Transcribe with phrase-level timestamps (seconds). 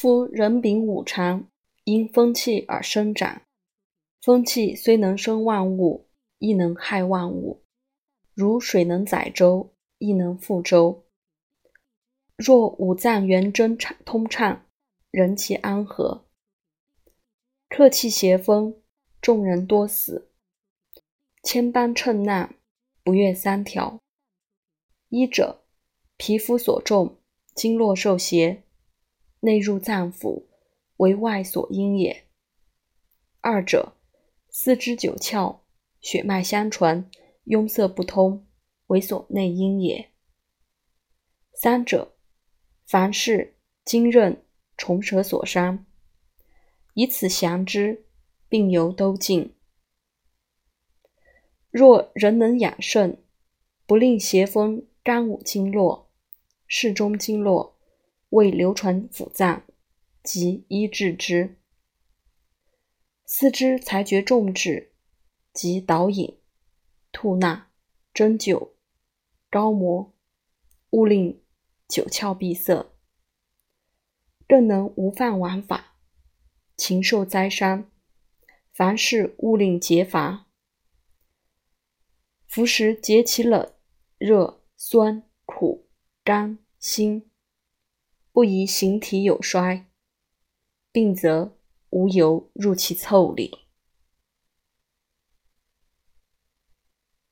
[0.00, 1.48] 夫人禀五常，
[1.82, 3.42] 因风气而生长。
[4.22, 6.06] 风气虽能生万物，
[6.38, 7.64] 亦能害万物。
[8.32, 11.04] 如水能载舟，亦能覆舟。
[12.36, 14.64] 若五脏元真畅通畅，
[15.10, 16.24] 人气安和。
[17.68, 18.80] 客气邪风，
[19.20, 20.30] 众人多死。
[21.42, 22.54] 千般称难，
[23.02, 23.98] 不越三条。
[25.08, 25.64] 一者，
[26.16, 27.18] 皮肤所重，
[27.52, 28.62] 经络受邪，
[29.40, 30.44] 内入脏腑，
[30.96, 32.26] 为外所因也。
[33.40, 33.94] 二者，
[34.50, 35.60] 四肢九窍，
[36.00, 37.10] 血脉相传，
[37.44, 38.46] 壅塞不通，
[38.88, 40.10] 为所内因也。
[41.54, 42.16] 三者，
[42.86, 44.44] 凡是经刃、
[44.76, 45.86] 虫蛇所伤。
[46.94, 48.06] 以此降之，
[48.48, 49.54] 病由都尽。
[51.70, 53.22] 若人能养肾，
[53.86, 56.10] 不令邪风干五经络、
[56.66, 57.77] 适中经络，
[58.30, 59.64] 为流传腑脏，
[60.22, 61.56] 即医治之。
[63.24, 64.92] 四肢才觉重滞，
[65.52, 66.38] 即导引、
[67.12, 67.70] 吐纳、
[68.14, 68.70] 针灸、
[69.50, 70.14] 膏摩，
[70.90, 71.42] 勿令
[71.86, 72.90] 九窍闭塞，
[74.46, 75.96] 更能无犯王法。
[76.76, 77.90] 禽兽灾伤，
[78.72, 80.46] 凡事勿令节罚。
[82.46, 83.74] 服食节其冷、
[84.16, 85.88] 热、酸、苦、
[86.24, 87.27] 甘、辛，
[88.38, 89.86] 不宜形体有衰，
[90.92, 91.56] 病则
[91.90, 93.58] 无由入其腠理。